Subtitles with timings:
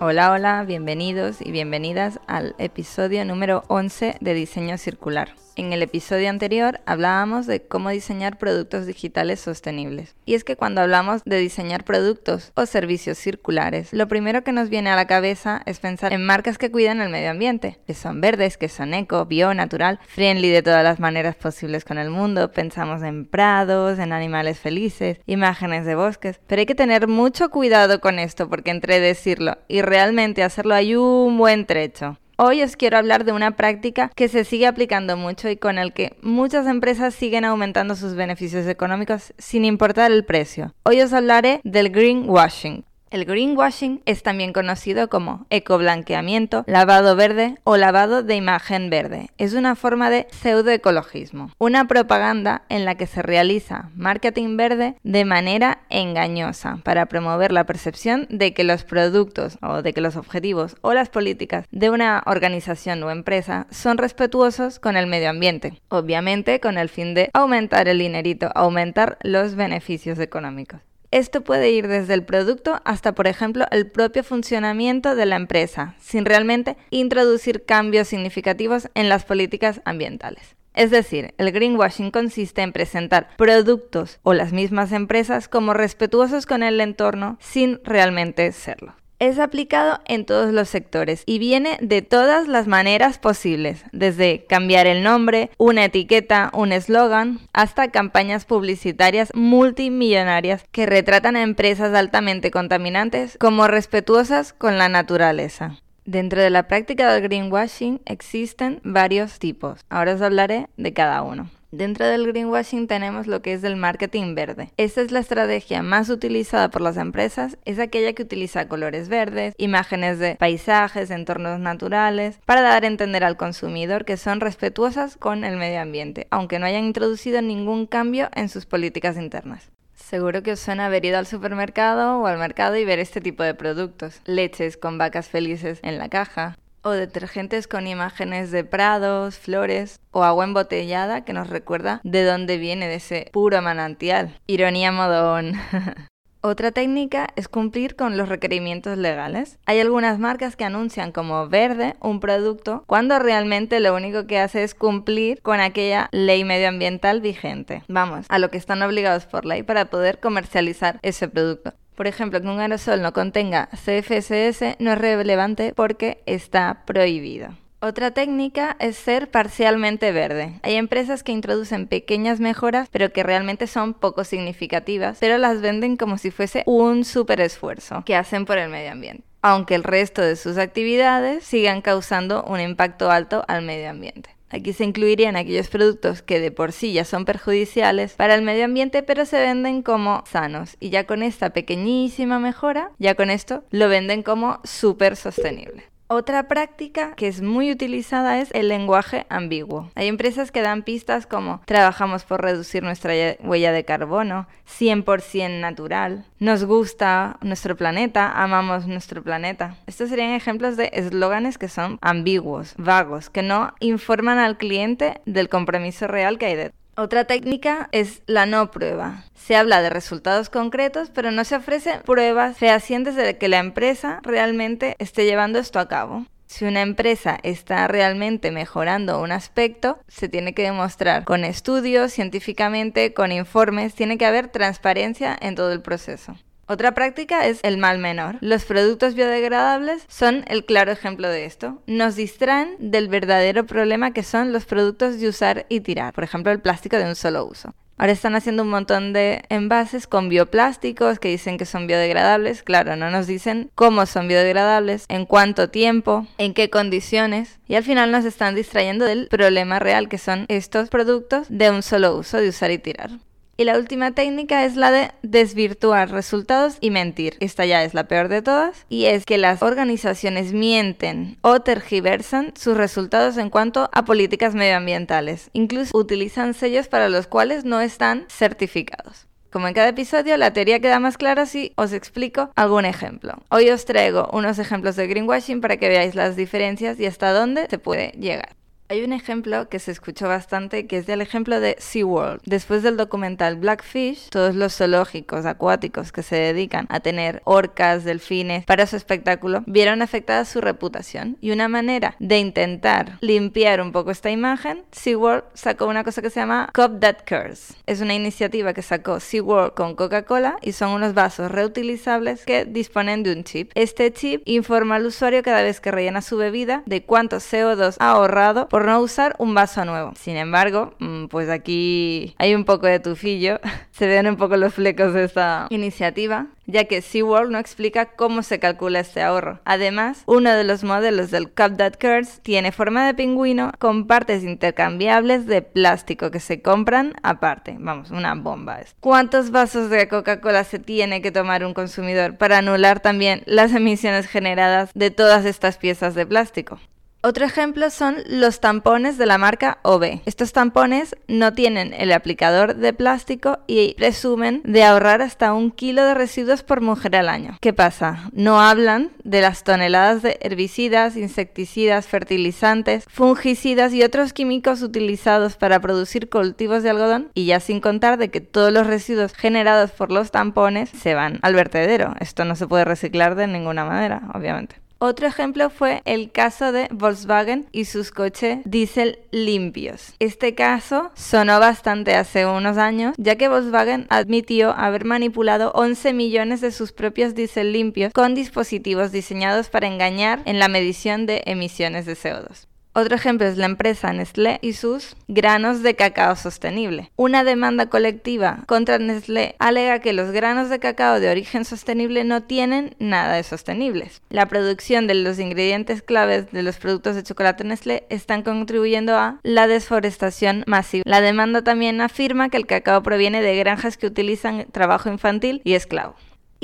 [0.00, 5.28] Hola, hola, bienvenidos y bienvenidas al episodio número 11 de Diseño Circular.
[5.56, 10.16] En el episodio anterior hablábamos de cómo diseñar productos digitales sostenibles.
[10.26, 14.68] Y es que cuando hablamos de diseñar productos o servicios circulares, lo primero que nos
[14.68, 18.20] viene a la cabeza es pensar en marcas que cuidan el medio ambiente, que son
[18.20, 22.50] verdes, que son eco, bio, natural, friendly de todas las maneras posibles con el mundo.
[22.50, 26.40] Pensamos en prados, en animales felices, imágenes de bosques.
[26.48, 30.96] Pero hay que tener mucho cuidado con esto porque entre decirlo y realmente hacerlo hay
[30.96, 32.18] un buen trecho.
[32.36, 35.92] Hoy os quiero hablar de una práctica que se sigue aplicando mucho y con el
[35.92, 40.74] que muchas empresas siguen aumentando sus beneficios económicos sin importar el precio.
[40.82, 42.84] Hoy os hablaré del greenwashing.
[43.14, 49.28] El greenwashing es también conocido como ecoblanqueamiento, lavado verde o lavado de imagen verde.
[49.38, 55.24] Es una forma de pseudoecologismo, una propaganda en la que se realiza marketing verde de
[55.24, 60.74] manera engañosa para promover la percepción de que los productos o de que los objetivos
[60.80, 66.58] o las políticas de una organización o empresa son respetuosos con el medio ambiente, obviamente
[66.58, 70.80] con el fin de aumentar el dinerito, aumentar los beneficios económicos.
[71.14, 75.94] Esto puede ir desde el producto hasta, por ejemplo, el propio funcionamiento de la empresa,
[76.00, 80.56] sin realmente introducir cambios significativos en las políticas ambientales.
[80.74, 86.64] Es decir, el greenwashing consiste en presentar productos o las mismas empresas como respetuosos con
[86.64, 92.48] el entorno sin realmente serlo es aplicado en todos los sectores y viene de todas
[92.48, 100.64] las maneras posibles, desde cambiar el nombre, una etiqueta, un eslogan, hasta campañas publicitarias multimillonarias
[100.70, 105.78] que retratan a empresas altamente contaminantes como respetuosas con la naturaleza.
[106.04, 109.80] Dentro de la práctica del greenwashing existen varios tipos.
[109.88, 111.50] Ahora os hablaré de cada uno.
[111.76, 114.70] Dentro del greenwashing tenemos lo que es el marketing verde.
[114.76, 119.54] Esta es la estrategia más utilizada por las empresas, es aquella que utiliza colores verdes,
[119.58, 125.42] imágenes de paisajes, entornos naturales, para dar a entender al consumidor que son respetuosas con
[125.42, 129.68] el medio ambiente, aunque no hayan introducido ningún cambio en sus políticas internas.
[129.96, 133.42] Seguro que os suena haber ido al supermercado o al mercado y ver este tipo
[133.42, 134.20] de productos.
[134.26, 140.22] Leches con vacas felices en la caja, o detergentes con imágenes de prados, flores o
[140.22, 144.38] agua embotellada que nos recuerda de dónde viene de ese puro manantial.
[144.46, 145.54] Ironía modón.
[146.46, 149.58] Otra técnica es cumplir con los requerimientos legales.
[149.64, 154.62] Hay algunas marcas que anuncian como verde un producto cuando realmente lo único que hace
[154.62, 157.82] es cumplir con aquella ley medioambiental vigente.
[157.88, 161.72] Vamos, a lo que están obligados por ley para poder comercializar ese producto.
[161.94, 167.50] Por ejemplo, que un aerosol no contenga CFSS no es relevante porque está prohibido.
[167.84, 170.58] Otra técnica es ser parcialmente verde.
[170.62, 175.98] Hay empresas que introducen pequeñas mejoras, pero que realmente son poco significativas, pero las venden
[175.98, 180.22] como si fuese un super esfuerzo que hacen por el medio ambiente, aunque el resto
[180.22, 184.30] de sus actividades sigan causando un impacto alto al medio ambiente.
[184.54, 188.66] Aquí se incluirían aquellos productos que de por sí ya son perjudiciales para el medio
[188.66, 190.76] ambiente, pero se venden como sanos.
[190.78, 195.93] Y ya con esta pequeñísima mejora, ya con esto lo venden como súper sostenible.
[196.06, 199.90] Otra práctica que es muy utilizada es el lenguaje ambiguo.
[199.94, 206.26] Hay empresas que dan pistas como trabajamos por reducir nuestra huella de carbono, 100% natural,
[206.38, 209.76] nos gusta nuestro planeta, amamos nuestro planeta.
[209.86, 215.48] Estos serían ejemplos de eslóganes que son ambiguos, vagos, que no informan al cliente del
[215.48, 216.83] compromiso real que hay detrás.
[216.96, 219.24] Otra técnica es la no prueba.
[219.34, 224.20] Se habla de resultados concretos, pero no se ofrecen pruebas fehacientes de que la empresa
[224.22, 226.24] realmente esté llevando esto a cabo.
[226.46, 233.12] Si una empresa está realmente mejorando un aspecto, se tiene que demostrar con estudios, científicamente,
[233.12, 236.36] con informes, tiene que haber transparencia en todo el proceso.
[236.66, 238.38] Otra práctica es el mal menor.
[238.40, 241.82] Los productos biodegradables son el claro ejemplo de esto.
[241.86, 246.52] Nos distraen del verdadero problema que son los productos de usar y tirar, por ejemplo
[246.52, 247.74] el plástico de un solo uso.
[247.96, 252.64] Ahora están haciendo un montón de envases con bioplásticos que dicen que son biodegradables.
[252.64, 257.60] Claro, no nos dicen cómo son biodegradables, en cuánto tiempo, en qué condiciones.
[257.68, 261.82] Y al final nos están distrayendo del problema real que son estos productos de un
[261.82, 263.10] solo uso, de usar y tirar.
[263.56, 267.36] Y la última técnica es la de desvirtuar resultados y mentir.
[267.40, 268.84] Esta ya es la peor de todas.
[268.88, 275.50] Y es que las organizaciones mienten o tergiversan sus resultados en cuanto a políticas medioambientales.
[275.52, 279.28] Incluso utilizan sellos para los cuales no están certificados.
[279.54, 283.34] Como en cada episodio, la teoría queda más clara si os explico algún ejemplo.
[283.50, 287.68] Hoy os traigo unos ejemplos de greenwashing para que veáis las diferencias y hasta dónde
[287.70, 288.56] se puede llegar.
[288.90, 292.42] Hay un ejemplo que se escuchó bastante que es del ejemplo de SeaWorld.
[292.44, 298.66] Después del documental Blackfish, todos los zoológicos acuáticos que se dedican a tener orcas, delfines
[298.66, 301.38] para su espectáculo, vieron afectada su reputación.
[301.40, 306.28] Y una manera de intentar limpiar un poco esta imagen, SeaWorld sacó una cosa que
[306.28, 307.74] se llama Cop That Curse.
[307.86, 313.22] Es una iniciativa que sacó SeaWorld con Coca-Cola y son unos vasos reutilizables que disponen
[313.22, 313.70] de un chip.
[313.74, 318.10] Este chip informa al usuario cada vez que rellena su bebida de cuánto CO2 ha
[318.10, 320.14] ahorrado por no usar un vaso nuevo.
[320.16, 323.60] Sin embargo, mm, pues aquí hay un poco de tufillo,
[323.92, 328.42] se ven un poco los flecos de esta iniciativa, ya que SeaWorld no explica cómo
[328.42, 329.60] se calcula este ahorro.
[329.64, 334.42] Además, uno de los modelos del Cup That Curse tiene forma de pingüino con partes
[334.42, 337.76] intercambiables de plástico que se compran aparte.
[337.78, 338.80] Vamos, una bomba.
[338.98, 344.26] ¿Cuántos vasos de Coca-Cola se tiene que tomar un consumidor para anular también las emisiones
[344.26, 346.80] generadas de todas estas piezas de plástico?
[347.26, 350.20] Otro ejemplo son los tampones de la marca OB.
[350.26, 356.04] Estos tampones no tienen el aplicador de plástico y presumen de ahorrar hasta un kilo
[356.04, 357.56] de residuos por mujer al año.
[357.62, 358.28] ¿Qué pasa?
[358.34, 365.80] No hablan de las toneladas de herbicidas, insecticidas, fertilizantes, fungicidas y otros químicos utilizados para
[365.80, 370.12] producir cultivos de algodón y ya sin contar de que todos los residuos generados por
[370.12, 372.12] los tampones se van al vertedero.
[372.20, 374.83] Esto no se puede reciclar de ninguna manera, obviamente.
[374.98, 380.14] Otro ejemplo fue el caso de Volkswagen y sus coches diésel limpios.
[380.18, 386.60] Este caso sonó bastante hace unos años, ya que Volkswagen admitió haber manipulado 11 millones
[386.60, 392.06] de sus propios diésel limpios con dispositivos diseñados para engañar en la medición de emisiones
[392.06, 392.66] de CO2.
[392.96, 397.10] Otro ejemplo es la empresa Nestlé y sus granos de cacao sostenible.
[397.16, 402.44] Una demanda colectiva contra Nestlé alega que los granos de cacao de origen sostenible no
[402.44, 404.22] tienen nada de sostenibles.
[404.30, 409.40] La producción de los ingredientes claves de los productos de chocolate Nestlé están contribuyendo a
[409.42, 411.02] la desforestación masiva.
[411.04, 415.74] La demanda también afirma que el cacao proviene de granjas que utilizan trabajo infantil y
[415.74, 416.14] esclavo.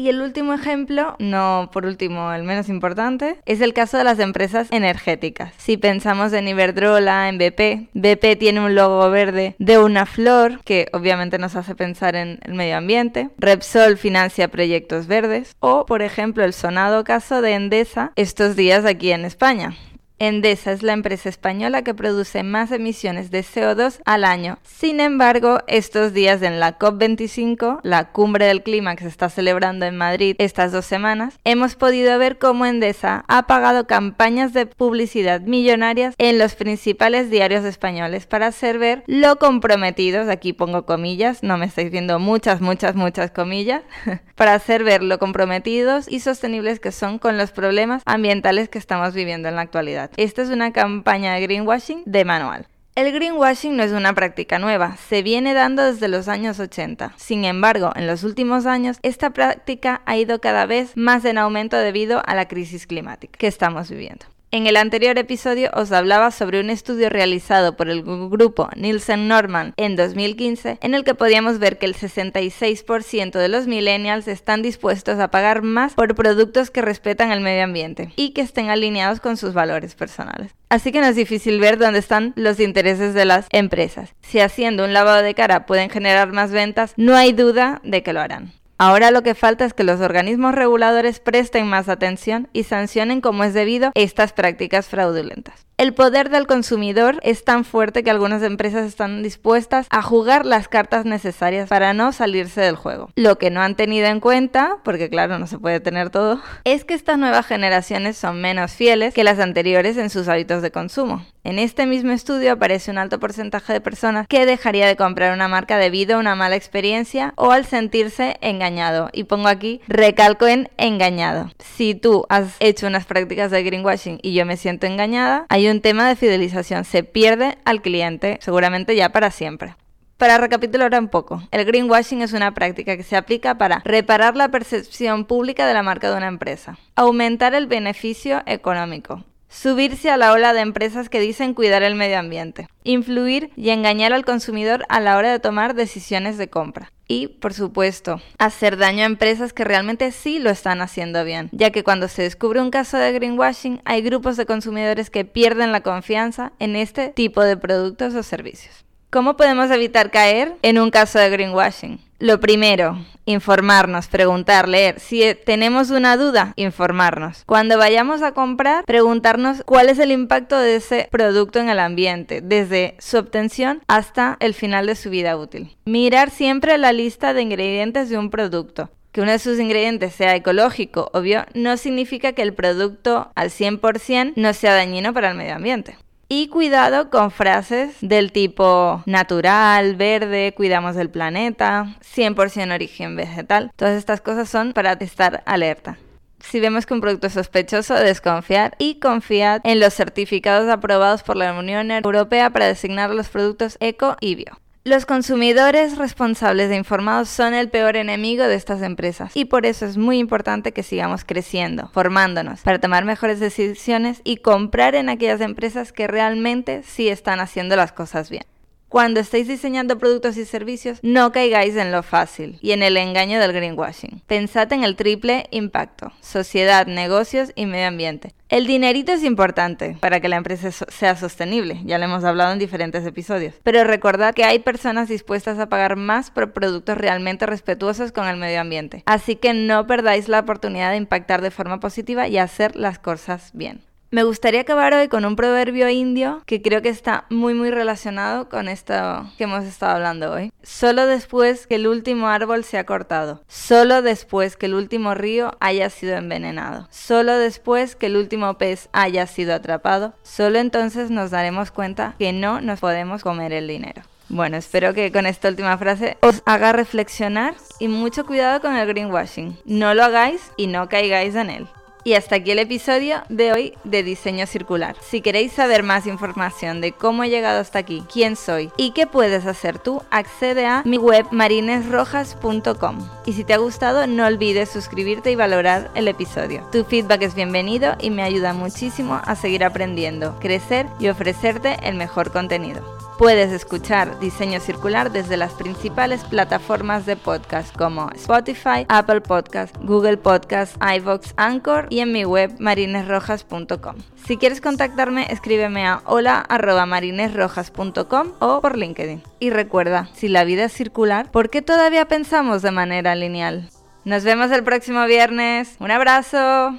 [0.01, 4.19] Y el último ejemplo, no por último el menos importante, es el caso de las
[4.19, 5.53] empresas energéticas.
[5.59, 10.89] Si pensamos en Iberdrola, en BP, BP tiene un logo verde de una flor que
[10.95, 13.29] obviamente nos hace pensar en el medio ambiente.
[13.37, 19.13] Repsol financia proyectos verdes o, por ejemplo, el sonado caso de Endesa estos días aquí
[19.13, 19.77] en España.
[20.21, 24.59] Endesa es la empresa española que produce más emisiones de CO2 al año.
[24.63, 29.87] Sin embargo, estos días en la COP25, la cumbre del clima que se está celebrando
[29.87, 35.41] en Madrid estas dos semanas, hemos podido ver cómo Endesa ha pagado campañas de publicidad
[35.41, 41.57] millonarias en los principales diarios españoles para hacer ver lo comprometidos, aquí pongo comillas, no
[41.57, 43.85] me estáis viendo muchas, muchas, muchas comillas,
[44.35, 49.15] para hacer ver lo comprometidos y sostenibles que son con los problemas ambientales que estamos
[49.15, 50.10] viviendo en la actualidad.
[50.17, 52.67] Esta es una campaña de greenwashing de manual.
[52.97, 57.15] El greenwashing no es una práctica nueva, se viene dando desde los años 80.
[57.17, 61.77] Sin embargo, en los últimos años, esta práctica ha ido cada vez más en aumento
[61.77, 64.27] debido a la crisis climática que estamos viviendo.
[64.53, 69.75] En el anterior episodio os hablaba sobre un estudio realizado por el grupo Nielsen Norman
[69.77, 75.21] en 2015 en el que podíamos ver que el 66% de los millennials están dispuestos
[75.21, 79.37] a pagar más por productos que respetan el medio ambiente y que estén alineados con
[79.37, 80.53] sus valores personales.
[80.69, 84.17] Así que no es difícil ver dónde están los intereses de las empresas.
[84.21, 88.13] Si haciendo un lavado de cara pueden generar más ventas, no hay duda de que
[88.13, 88.53] lo harán.
[88.83, 93.45] Ahora lo que falta es que los organismos reguladores presten más atención y sancionen como
[93.45, 95.67] es debido estas prácticas fraudulentas.
[95.81, 100.69] El poder del consumidor es tan fuerte que algunas empresas están dispuestas a jugar las
[100.69, 103.09] cartas necesarias para no salirse del juego.
[103.17, 106.85] Lo que no han tenido en cuenta, porque claro, no se puede tener todo, es
[106.85, 111.25] que estas nuevas generaciones son menos fieles que las anteriores en sus hábitos de consumo.
[111.43, 115.49] En este mismo estudio aparece un alto porcentaje de personas que dejaría de comprar una
[115.49, 119.09] marca debido a una mala experiencia o al sentirse engañado.
[119.15, 121.51] Y pongo aquí, recalco en engañado.
[121.59, 125.70] Si tú has hecho unas prácticas de greenwashing y yo me siento engañada, hay un
[125.79, 126.85] tema de fidelización.
[126.85, 129.77] Se pierde al cliente, seguramente ya para siempre.
[130.21, 134.51] Para recapitular un poco, el greenwashing es una práctica que se aplica para reparar la
[134.51, 140.33] percepción pública de la marca de una empresa, aumentar el beneficio económico, subirse a la
[140.33, 145.01] ola de empresas que dicen cuidar el medio ambiente, influir y engañar al consumidor a
[145.01, 146.93] la hora de tomar decisiones de compra.
[147.07, 151.71] Y, por supuesto, hacer daño a empresas que realmente sí lo están haciendo bien, ya
[151.71, 155.83] que cuando se descubre un caso de greenwashing hay grupos de consumidores que pierden la
[155.83, 158.85] confianza en este tipo de productos o servicios.
[159.11, 161.99] ¿Cómo podemos evitar caer en un caso de greenwashing?
[162.21, 165.01] Lo primero, informarnos, preguntar, leer.
[165.01, 167.45] Si tenemos una duda, informarnos.
[167.47, 172.43] Cuando vayamos a comprar, preguntarnos cuál es el impacto de ese producto en el ambiente,
[172.43, 175.75] desde su obtención hasta el final de su vida útil.
[175.87, 178.91] Mirar siempre la lista de ingredientes de un producto.
[179.13, 184.35] Que uno de sus ingredientes sea ecológico, obvio, no significa que el producto al 100%
[184.37, 185.97] no sea dañino para el medio ambiente.
[186.33, 193.73] Y cuidado con frases del tipo natural, verde, cuidamos del planeta, 100% origen vegetal.
[193.75, 195.99] Todas estas cosas son para estar alerta.
[196.39, 201.35] Si vemos que un producto es sospechoso, desconfiar y confiar en los certificados aprobados por
[201.35, 204.60] la Unión Europea para designar los productos eco y bio.
[204.83, 209.85] Los consumidores responsables e informados son el peor enemigo de estas empresas y por eso
[209.85, 215.43] es muy importante que sigamos creciendo, formándonos para tomar mejores decisiones y comprar en aquellas
[215.43, 218.45] empresas que realmente sí están haciendo las cosas bien.
[218.91, 223.39] Cuando estéis diseñando productos y servicios, no caigáis en lo fácil y en el engaño
[223.39, 224.21] del greenwashing.
[224.27, 228.35] Pensad en el triple impacto, sociedad, negocios y medio ambiente.
[228.49, 232.59] El dinerito es importante para que la empresa sea sostenible, ya lo hemos hablado en
[232.59, 238.11] diferentes episodios, pero recordad que hay personas dispuestas a pagar más por productos realmente respetuosos
[238.11, 242.27] con el medio ambiente, así que no perdáis la oportunidad de impactar de forma positiva
[242.27, 243.83] y hacer las cosas bien.
[244.13, 248.49] Me gustaría acabar hoy con un proverbio indio que creo que está muy muy relacionado
[248.49, 248.93] con esto
[249.39, 250.53] que hemos estado hablando hoy.
[250.65, 255.57] Solo después que el último árbol se ha cortado, solo después que el último río
[255.61, 261.31] haya sido envenenado, solo después que el último pez haya sido atrapado, solo entonces nos
[261.31, 264.03] daremos cuenta que no nos podemos comer el dinero.
[264.29, 268.89] Bueno, espero que con esta última frase os haga reflexionar y mucho cuidado con el
[268.89, 269.57] greenwashing.
[269.65, 271.69] No lo hagáis y no caigáis en él.
[272.03, 274.97] Y hasta aquí el episodio de hoy de Diseño Circular.
[275.01, 279.07] Si queréis saber más información de cómo he llegado hasta aquí, quién soy y qué
[279.07, 282.99] puedes hacer tú, accede a mi web marinesrojas.com.
[283.27, 286.67] Y si te ha gustado, no olvides suscribirte y valorar el episodio.
[286.73, 291.97] Tu feedback es bienvenido y me ayuda muchísimo a seguir aprendiendo, crecer y ofrecerte el
[291.97, 293.00] mejor contenido.
[293.21, 300.17] Puedes escuchar Diseño Circular desde las principales plataformas de podcast como Spotify, Apple Podcast, Google
[300.17, 303.97] Podcast, iVoox, Anchor y en mi web marinesrojas.com.
[304.25, 309.23] Si quieres contactarme, escríbeme a hola@marinesrojas.com o por LinkedIn.
[309.39, 313.69] Y recuerda, si la vida es circular, ¿por qué todavía pensamos de manera lineal?
[314.07, 315.77] Nos vemos el próximo viernes.
[315.79, 316.75] Un abrazo.